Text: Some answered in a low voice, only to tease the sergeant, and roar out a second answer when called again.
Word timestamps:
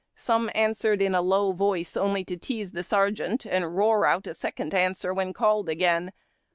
Some 0.15 0.49
answered 0.55 0.99
in 0.99 1.13
a 1.13 1.21
low 1.21 1.51
voice, 1.51 1.95
only 1.95 2.25
to 2.25 2.35
tease 2.35 2.71
the 2.71 2.81
sergeant, 2.83 3.45
and 3.45 3.77
roar 3.77 4.07
out 4.07 4.25
a 4.25 4.33
second 4.33 4.73
answer 4.73 5.13
when 5.13 5.31
called 5.31 5.69
again. 5.69 6.11